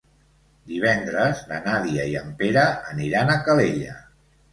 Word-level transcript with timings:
Divendres 0.69 1.43
na 1.51 1.59
Nàdia 1.65 2.05
i 2.13 2.15
en 2.21 2.31
Pere 2.39 2.63
aniran 2.95 3.31
a 3.35 3.37
Calella. 3.49 3.99